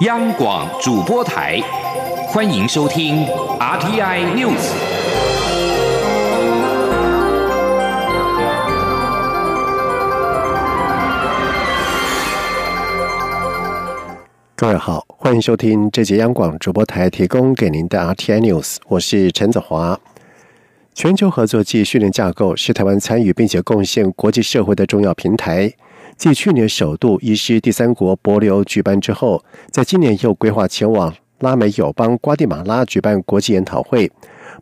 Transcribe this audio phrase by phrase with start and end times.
[0.00, 1.60] 央广主播台，
[2.28, 3.26] 欢迎收听
[3.58, 4.56] RTI News。
[14.56, 20.00] 各位好，欢迎收听这节央广主播台提供给您的 RTI News，我是陈子华。
[20.94, 25.70] 全球合作暨训练架构是台湾参与并且贡献国际社会的重要平台。
[26.20, 34.12] 继去年首度移师第三国博流举办之后，在今年又规划前往拉美友邦瓜地马拉举办国际研讨会。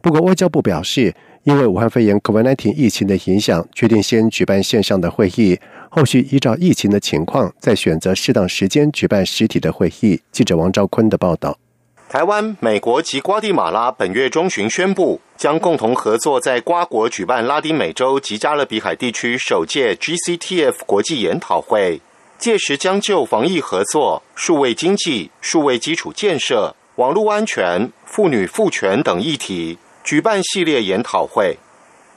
[0.00, 1.12] 不过，外交部表示，
[1.42, 5.58] 因为武汉肺炎 （COVID-19） 疫情的影响，决定先举办线上的会议，
[5.90, 10.20] 后续依照疫情的情况，再选择适当时间举办实体的会议。
[10.30, 11.58] 记者王兆坤的报道。
[12.08, 22.00] 台湾、美国及瓜地马拉本月中旬宣布，将共同合作在瓜国举办拉丁美洲及加勒比海地区首届 GCTF 国际研讨会。
[22.38, 31.58] 届时将就防疫合作、数位经济、数位基础建设、网络安全、妇女赋权等议题举办系列研讨会。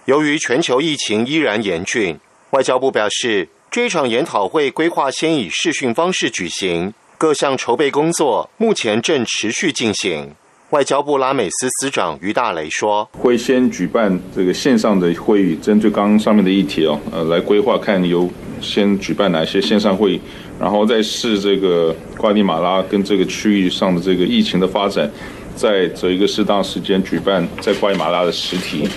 [0.06, 2.17] 由于全球疫情依然严峻，
[2.52, 6.94] 外交部表示，这场研讨会规划先以视讯方式举行。
[7.22, 10.33] 各项筹备工作目前正持续进行。
[10.72, 18.28] 外交部拉美司司长于大雷说：“会先举办这个线上的会议，针对刚刚上面的议题哦，呃，来规划看有
[18.59, 20.22] 先举办哪些线上会议，
[20.59, 25.08] 然后再视这个瓜地马拉跟这个区域上的这个疫情的发展，
[25.56, 28.89] 再择一个适当时间举办在瓜地马拉的实体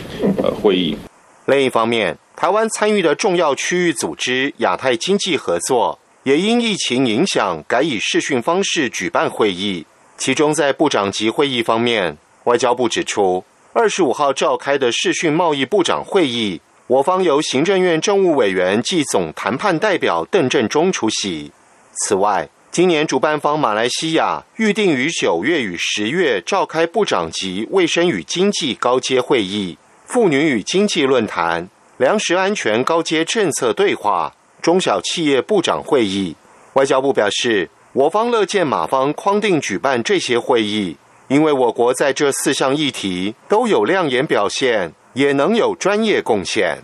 [0.43, 0.97] 呃会议。
[1.45, 9.87] 另一方面，台湾参与的重要区域组织亚太经济合作。”也因疫情影响，改以视讯方式举办会议。
[10.17, 13.45] 其中，在部长级会议方面，外交部指出，
[13.75, 21.53] 二十五号召开的视讯贸易部长会议，我方由行政院政务委员暨总谈判代表邓振中出席。
[21.93, 31.69] 此外，今年主办方马来西亚预定于九月与十月召开部长级卫生与经济高阶会议、妇女与经济论坛、
[31.99, 34.35] 粮食安全高阶政策对话。
[34.65, 36.35] 中小企业部长会议，
[36.73, 40.97] 外交部表示，我方乐见马方框定举办这些会议，
[41.29, 46.79] 因为我国在这四项议题都有亮眼表现，也能有专业贡献。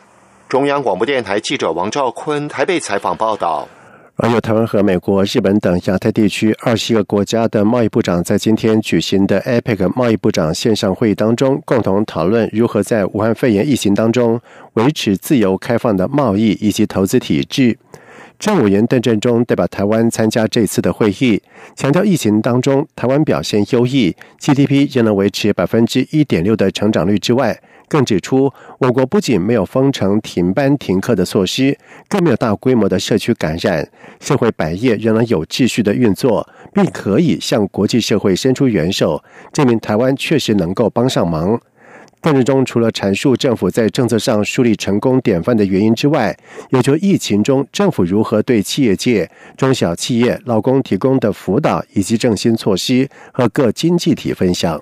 [0.47, 3.67] 中央广播电台记者王兆坤台北采访报道。
[4.23, 14.39] 而有台湾和美国、日本等亚太地区二十一个国家的贸易部长在今天举行的 APEC 贸易部长线上会议当中，共同讨论如何在武汉肺炎疫情当中
[14.75, 17.79] 维持自由开放的贸易以及投资体制。
[18.39, 21.41] 政务员邓振中代表台湾参加这次的会议，
[21.75, 27.59] 强调疫情当中台湾表现优异，GDP 仍能维持百分之一点六的成长率之外。
[27.91, 31.77] 更指出，我国不仅没有封城、停班、停课的措施，
[32.09, 33.87] 更没有大规模的社区感染，
[34.21, 39.21] 社会百业仍然有秩序的运作，并可以向国际社会伸出援手，
[39.53, 41.61] 证明台湾确实能够帮上忙。
[42.23, 46.37] 邓志中除了阐述政府在政策上树立成功典范的原因之外，
[46.69, 54.81] 也就疫情中政府如何对企业界、中小企业、劳工提供的辅导以及振兴措施和各经济体分享。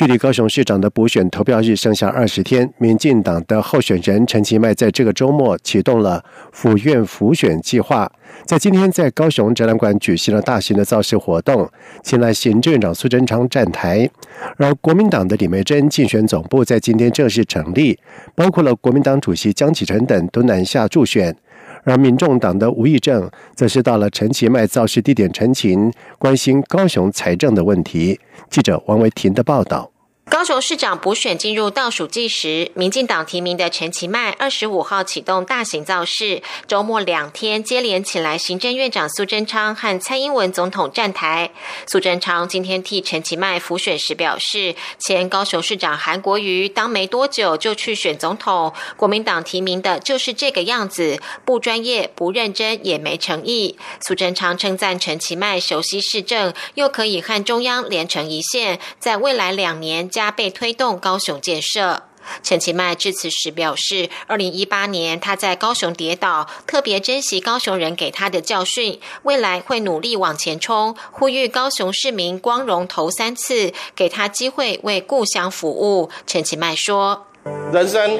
[0.00, 8.10] 距离高雄市长的补选投票日剩下二十天，民进党的候选人陈其迈在这个周末启动了府院辅选计划，
[8.46, 11.68] 在今天在高雄展览馆举行了大型的造势活动，
[12.02, 14.08] 请来行政院长苏贞昌站台。
[14.56, 17.98] 而国民党的李梅珍竞选总部在今天正式成立，
[18.34, 21.36] 包括了国民党主席江启臣等都南下助选。
[21.84, 28.18] 而民众党的吴益政则是到了陈其迈造势地点陈情，关心高雄财政的问题。
[28.48, 29.90] 记者王维婷的报道。
[30.30, 41.50] 高雄市长补选进入倒数计时，民进党提名的陈其迈二十五号启动大型造势，周末两天接连请来行政院长苏贞昌和蔡英文总统站台。
[41.88, 53.76] 苏贞昌今天替陈其迈辅选时表示，前高雄市长韩国瑜当没多久就去选总统，国民党提名的就是这个样子，不专业、不认真，也没诚意。
[54.00, 60.19] 苏贞昌称赞陈其迈熟悉市政，又可以和中央连成一线，在未来两年加。
[60.20, 62.02] 加倍推动高雄建设。
[62.42, 76.10] 陈其迈致辞时表示，二零一八年他在高雄跌倒，特别珍惜高雄人给他的教训，未来会努力往前冲，呼吁高雄市民光荣投三次，给他机会为故乡服务。
[76.26, 77.24] 陈其迈说
[77.72, 78.18] ：“人生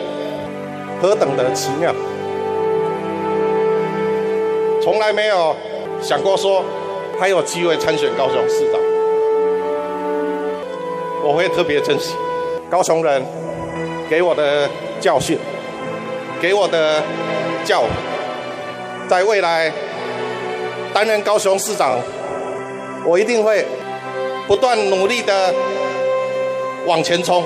[1.03, 1.95] 何等的奇妙，
[4.83, 5.55] 从来没有
[6.01, 6.65] 想过说
[7.21, 8.81] 还有机会参选高雄市长。”
[11.31, 12.17] 我会特别珍惜
[12.69, 13.25] 高雄人
[14.09, 14.69] 给我的
[14.99, 15.39] 教训，
[16.41, 17.01] 给我的
[17.65, 17.85] 教，
[19.09, 19.73] 在未来
[20.93, 22.01] 担任高雄市长
[23.07, 23.65] 我一定会
[24.49, 25.55] 不断努力的
[26.85, 27.45] 往前冲。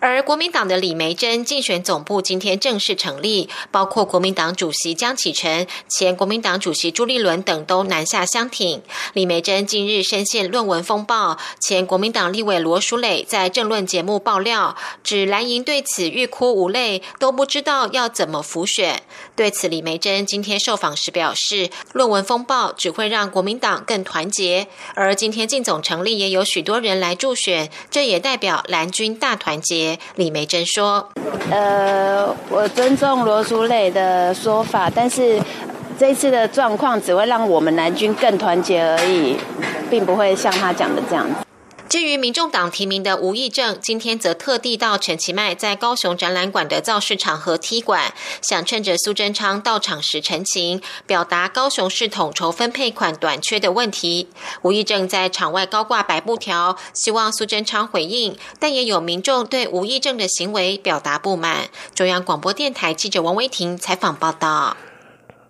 [0.00, 8.82] 而国民党的李梅珍竞选总部今天正式成立，包括国民党主席江启臣、前国民党主席朱立伦等都南下相挺。
[9.12, 19.02] 李梅珍近日深陷论文风暴，前国民党立委罗淑蕾在政论节目爆料，指蓝营对此欲哭无泪，都不知道要怎么浮选。
[19.34, 29.87] 对此，李梅珍今天受访时表示，论文风暴只会让国民党更团结，而今天进总成立也有许多人来助选，这也代表蓝军大团结。
[30.16, 31.08] 李梅珍说
[31.50, 35.40] ：“呃，我尊重罗淑蕾的说法，但是
[35.98, 39.36] 这次的状况只会让我们南军更团结而已，
[39.88, 41.34] 并不会像他讲的这样子。”
[41.88, 48.12] 至于民众党提名的吴益政，今天则特地到陈其迈在高雄展览馆的造势场合踢馆，
[48.42, 54.28] 想趁着苏贞昌到场时陈情，表达高雄市统筹分配款短缺的问题。
[54.60, 61.70] 吴益政在场外高挂白布条，希望苏贞昌回应，但也有民众对吴益政的行为表达不满。
[61.94, 64.76] 中央广播电台记者王威婷采访报道。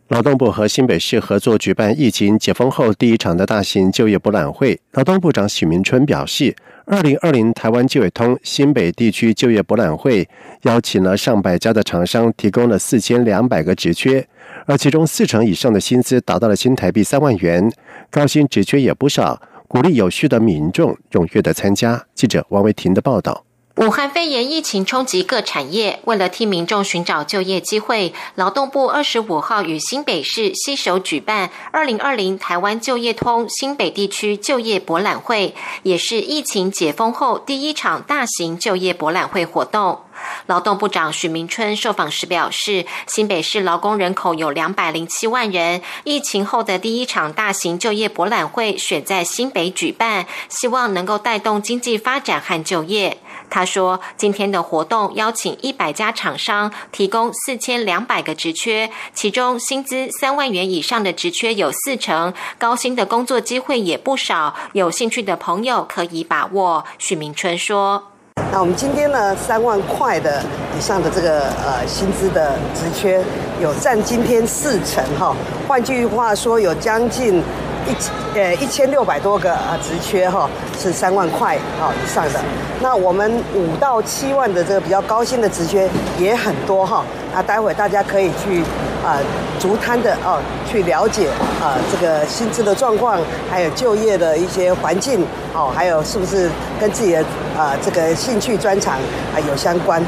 [0.09, 4.81] 劳动部和新北市合作举办疫情解封后第一场的大型就业博览会。
[4.93, 6.57] 劳动部长许明春表示，
[6.87, 10.27] 二零二零台湾就业通新北地区就业博览会
[10.63, 14.27] 邀请了上百家的厂商，提供了四千两百个职缺，
[14.65, 17.71] 而其中四成以上的薪资达到了新台币三万元，
[18.11, 19.39] 高薪职缺也不少，
[19.69, 22.03] 鼓励有序的民众踊跃的参加。
[22.15, 23.48] 记者王维婷的报道。
[23.81, 35.55] 武汉肺炎疫情冲击各产业，为了替民众寻找就业机会，劳动部二十五号与新北市携手举办二零二零台湾就业通新北地区就业博览会，
[35.85, 40.01] 也是疫情解封后第一场大型就业博览会活动。
[40.47, 53.19] 劳动部长许明春受访时表示，新北市劳工人口有两百零七万人，疫情后的第一场大型就业博览会选在新北举办，希望能够带动经济发展和就业。
[53.51, 64.55] 他说：“今天的活动邀请一百家厂商，提供四千两百个职缺，其中薪资三万元以上的职缺有四成，高薪的工作机会也不少。
[64.75, 68.08] 有兴趣的朋友可以把握。”许明春说
[68.51, 70.43] ：“那我们今天呢，三万块的
[70.77, 73.23] 以上的这个呃薪资的职缺，
[73.61, 75.35] 有占今天四成哈。
[75.67, 77.43] 换句话说，有将近。”
[77.89, 80.49] 一呃一千六百多个啊职缺哈
[80.79, 82.41] 是三万块啊以上的，
[82.81, 85.89] 那我们五到七万的这个比较高薪的职缺
[86.19, 87.05] 也很多哈，
[87.35, 88.63] 那待会大家可以去
[89.05, 89.19] 啊
[89.59, 90.39] 逐摊的哦
[90.71, 91.29] 去了解
[91.61, 93.19] 啊这个薪资的状况，
[93.51, 97.21] 还有就业的一些环境哦，还有是不是跟自己的
[97.57, 98.95] 啊这个兴趣专长
[99.35, 100.05] 啊有相关。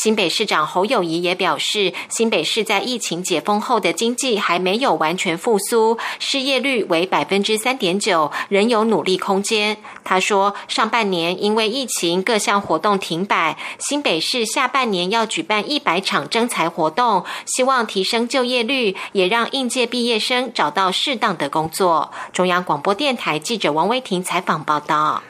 [0.00, 9.76] 新北市长侯友谊也表示，新北市在疫情解封后的经济还没有完全复苏，失业率为百分之三点九，仍有努力空间。
[10.04, 22.12] 他说，上半年因为疫情各项活动停摆，新北市下半年要举办一百场征才活动，希望提升就业率，也让应届毕业生找到适当的工作。
[22.32, 25.24] 中央广播电台记者王威婷采访报道。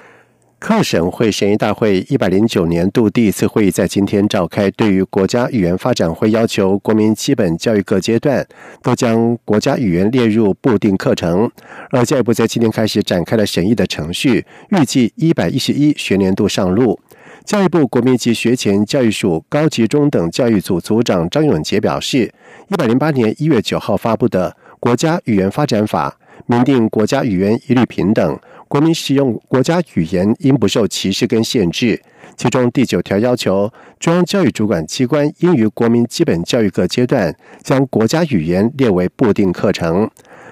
[0.61, 4.69] 各省会审议大会一百零九年度第一次会议在今天召开。
[4.73, 8.45] 对于国家语言发展会要求国民基本教育各阶段
[8.83, 11.49] 都将国家语言列入固定课程，
[11.91, 16.99] 而教育部在今天开始展开了审议的程序，预计一百一十一学年度上路。
[17.45, 22.33] 教育部国民级学前教育署高级中等教育组组长张永杰表示，
[22.69, 24.51] 一百零八年一月九号发布的
[24.81, 28.39] 《国家语言发展法》明定国家语言一律平等。
[28.69, 32.01] 国民使用国家语言应不受歧视跟限制。
[32.37, 40.09] 其中第九条要求，中央教育主管机关应于国民基本教育各阶段将国家语言列为固定课程。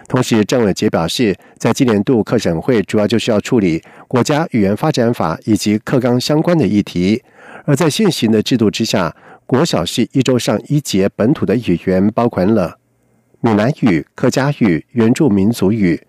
[0.09, 7.23] 同时，郑伟杰表示，在今年度课审会主要就是要处理国家语言发展法以及课纲相关的议题。
[7.65, 12.79] 而在现行的制度之下，国小是一周上一节本土的语言，包括了
[13.41, 16.01] 闽南语、客家语、原住民族语。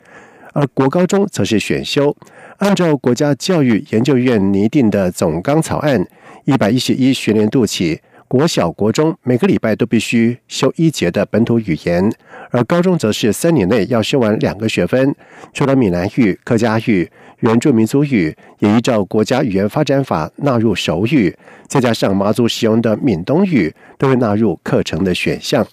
[0.58, 2.18] 而国高中则是选修，
[2.58, 6.04] 按照国家教育研究院拟定的总纲草案，
[6.46, 12.12] 一百一十一学年度起，国小、国中每个礼拜都必须修一节的本土语言，
[12.50, 15.14] 而高中则是三年内要修完两个学分。
[15.54, 17.08] 除了闽南语、客家语、
[17.42, 21.38] 原住民族语，也依照国家语言发展法纳入手语，
[21.68, 25.68] 再加上马祖使用的闽东语，都会纳入课程的选项。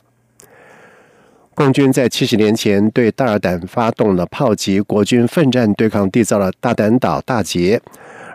[1.55, 7.81] 共军在七十年前对大尔胆发动了炮击，国军奋战对抗，缔造了大胆岛大捷。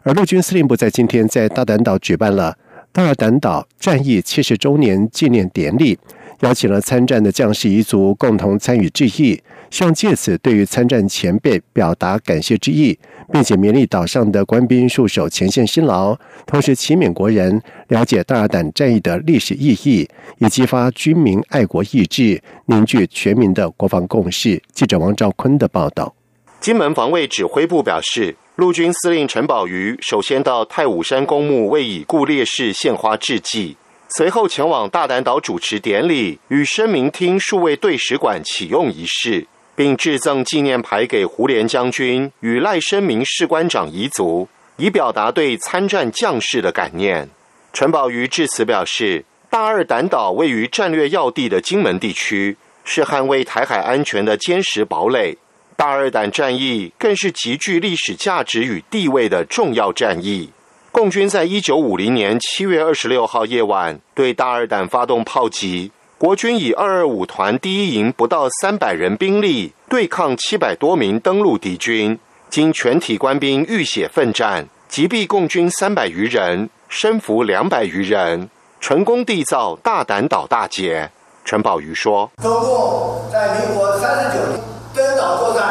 [0.04, 2.58] 而陆军司令部在今天在大胆岛举办了
[2.94, 6.00] 大尔胆岛战役七十周年纪念典礼，
[6.42, 12.98] 邀请了参战的将士遗族共同参与致意，希望借此对于参战前辈表达感谢之意，
[13.32, 24.62] 并且勉励岛上的官兵戍守前线辛劳，同时启勉国人了解大胆战役的历史意义，以激发军民爱国意志，凝聚全民的国防共识。
[24.74, 26.16] 记者王兆坤的报道。
[26.62, 33.78] 金门防卫指挥部表示，陆军司令陈宝瑜首先到太武山公墓为已故烈士献花致祭。
[34.12, 47.30] 随后前往大胆岛主持典礼与声明厅数位对使馆启用仪式，并致赠纪念牌给胡琏将军与赖声明士官长遗族，以表达对参战将士的感念。
[47.72, 55.38] 陈宝瑜致辞表示，大二胆岛位于战略要地的金门地区，是捍卫台海安全的坚实堡垒。
[55.76, 60.50] 大二胆战役更是极具历史价值与地位的重要战役。
[60.92, 72.20] 共军在一九五零年七月二十六号夜晚对大二胆发动炮击，国军以二二五团第一营不到三百人兵力对抗七百多名登陆敌军，
[72.50, 78.50] 经全体官兵浴血奋战，击毙共军三百余人，身俘两百余人，
[78.82, 81.12] 成功缔造大胆岛大捷。
[81.46, 84.60] 陈宝瑜说：“中共在民国三十九年
[84.94, 85.64] 登岛作战，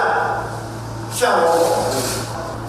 [1.13, 1.85] 向我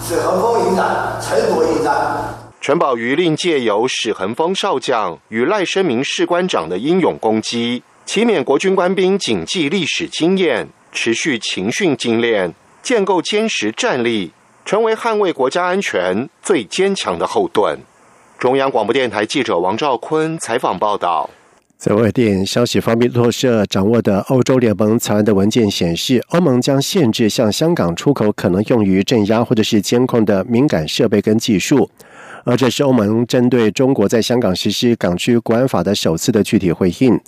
[0.06, 2.34] 是横风迎战，沉着应战。”
[2.70, 14.30] 陈宝瑜另借由史恒峰少将与赖声明士官长的英勇攻击，启勉国军官兵谨记历史经验，持续勤训精练，建构坚实战力，
[14.64, 17.76] 成为捍卫国家安全最坚强的后盾。
[18.38, 21.28] 中央广播电台记者王兆坤采访报道。
[21.76, 31.90] 在外电消息方面，路透社掌握的欧洲联盟草案的文件显示，欧盟将限制向香港出口可能用于镇压或者是监控的敏感设备跟技术。
[32.44, 37.20] 而这是欧盟针对中国在香港实施港区国安法的首次的具体回应。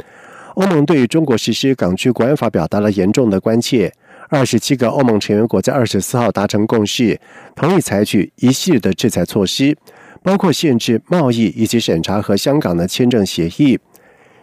[0.55, 3.93] 欧盟对中国实施港区国安法表达了严重的关切。
[4.29, 7.21] 二十七个欧盟成员国在二十四号达成共识，
[7.55, 9.77] 同意采取一系列的制裁措施，
[10.23, 13.79] 包括限制贸易以及审查和香港的签证协议。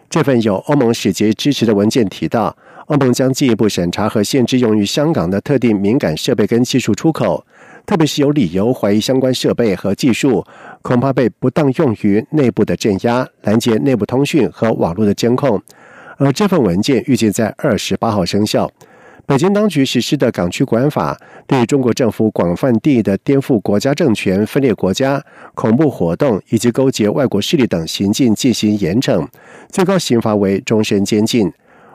[0.08, 7.44] 这份由欧盟使节支持的文件提到，欧盟将进一步审查和限制用于香港的特定敏感设备跟技术出口。
[7.90, 10.46] 特别是有理由怀疑相关设备和技术
[10.80, 15.60] 恐怕被不当用于内部的镇压、拦截内部通讯和网络的监控，
[16.16, 18.70] 而这份文件预计在二十八号生效。
[19.26, 25.20] 北京当局实施的港区国安法对中国政府广泛定义的颠覆国家政权、分裂国家、
[25.56, 29.26] 恐怖活动以及勾结外国势力等行径进行严惩，
[29.68, 31.52] 最高刑罚为终身监禁。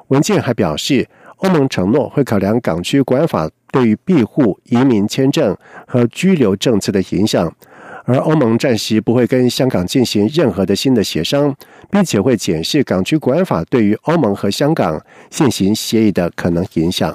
[0.10, 3.50] 文件还表示，欧盟承诺会考量港区国安法。
[3.75, 5.53] 对于庇护、移民签证
[5.86, 7.53] 和居留政策的影响，
[8.05, 11.53] 而欧盟暂时不会跟香港进行任何的新的协商，
[11.91, 17.13] 并且会检视港区国安法对于欧盟和香港现行协议的可能影响。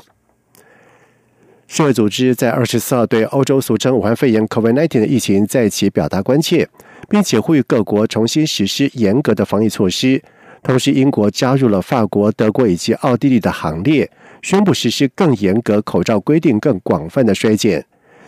[1.66, 6.68] 世卫组织在二十四号对欧洲俗称武汉肺炎 （COVID-19） 的疫情再起表达关切，
[7.08, 10.22] 并且呼吁各国重新实施严格的防疫措施。
[10.62, 14.10] 同时，英国加入了法国、德国以及奥地利的行列。
[14.42, 17.84] 宣布实施更严格口罩规定、更广泛的衰减。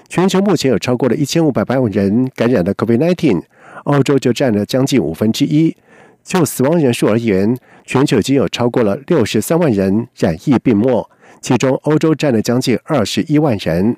[0.09, 3.43] 全球目前有超过了一千五百万人感染的 COVID-19，
[3.85, 5.75] 欧洲就占了将近五分之一。
[6.23, 13.97] 就死亡人数而言，全球已经有超过了六十三万人染疫病末，其中欧洲占了将近二十一万人。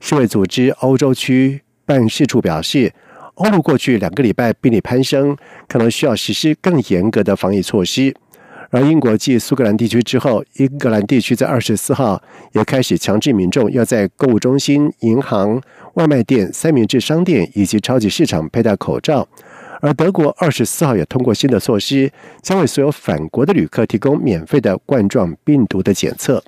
[0.00, 2.92] 世卫组织欧洲区办事处表示，
[3.34, 8.14] 欧陆过去两个礼拜病例攀升，可能需要实施更严格的防疫措施。
[8.74, 12.20] 而英国继苏格兰地区之后，英格兰地区在二十四号
[12.54, 15.62] 也开始强制民众要在购物中心、银行、
[15.92, 19.28] 外卖店、三明治商店以及超级市场佩戴口罩。
[19.80, 22.10] 而德国二十四号也通过新的措施，
[22.42, 26.42] 将为所有返国的旅客提供免费的冠状病毒的检测。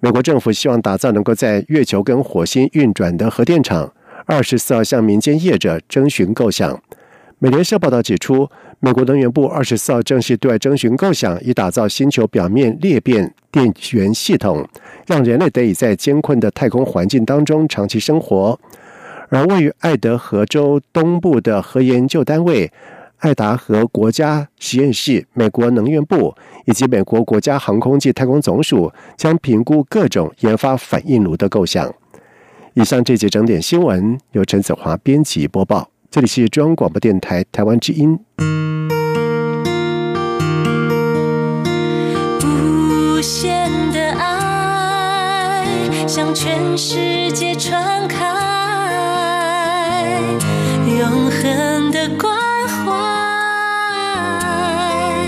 [0.00, 3.90] 美国政府希望打造能够在月球跟火星运转的核电厂，
[4.26, 6.78] 二十四号向民间业者征询构想。
[7.38, 8.48] 美联社报道指出。
[8.80, 14.68] 美国能源部二十四号正式对外征询构想，以打造星球表面裂变电源系统，
[15.06, 18.60] 让人类得以在艰困的太空环境当中长期生活。
[19.30, 22.70] 而位于爱德荷州东部的核研究单位
[23.20, 26.34] 爱达荷国家实验室、美国能源部
[26.66, 31.90] 以及美国国家航空暨太空总署将评估各种研发反应炉的构想。
[32.74, 38.16] 以上这节整点新闻由陈子华编辑播报，这里是中央广播电台台湾之音。
[43.20, 45.66] 限的爱
[46.06, 48.16] 向全世界传开，
[50.86, 52.43] 永恒的光。